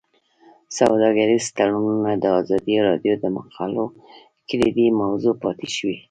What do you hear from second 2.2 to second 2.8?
د ازادي